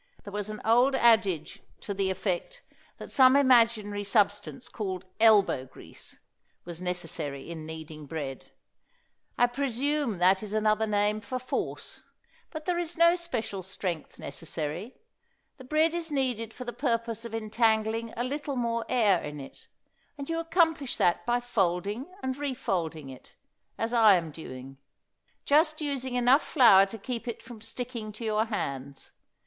There 0.23 0.33
was 0.33 0.49
an 0.49 0.61
old 0.65 0.95
adage 0.95 1.61
to 1.81 1.93
the 1.93 2.09
effect 2.09 2.63
that 2.97 3.11
some 3.11 3.35
imaginary 3.35 4.03
substance 4.03 4.67
called 4.67 5.05
"elbow 5.19 5.67
grease" 5.67 6.17
was 6.65 6.81
necessary 6.81 7.51
in 7.51 7.67
kneading 7.67 8.07
bread. 8.07 8.49
I 9.37 9.45
presume 9.45 10.17
that 10.17 10.41
is 10.41 10.55
another 10.55 10.87
name 10.87 11.19
for 11.21 11.37
force. 11.37 12.01
But 12.49 12.65
there 12.65 12.79
is 12.79 12.97
no 12.97 13.15
special 13.15 13.61
strength 13.61 14.17
necessary. 14.17 14.95
The 15.57 15.65
bread 15.65 15.93
is 15.93 16.09
kneaded 16.11 16.51
for 16.51 16.65
the 16.65 16.73
purpose 16.73 17.23
of 17.23 17.35
entangling 17.35 18.11
a 18.17 18.23
little 18.23 18.55
more 18.55 18.83
air 18.89 19.21
in 19.21 19.39
it, 19.39 19.67
and 20.17 20.27
you 20.27 20.39
accomplish 20.39 20.97
that 20.97 21.27
by 21.27 21.39
folding 21.39 22.07
and 22.23 22.35
refolding 22.37 23.11
it, 23.11 23.35
as 23.77 23.93
I 23.93 24.15
am 24.15 24.31
doing; 24.31 24.79
just 25.45 25.79
using 25.79 26.15
enough 26.15 26.41
flour 26.41 26.87
to 26.87 26.97
keep 26.97 27.27
it 27.27 27.43
from 27.43 27.61
sticking 27.61 28.11
to 28.13 28.25
your 28.25 28.45
hands. 28.45 29.11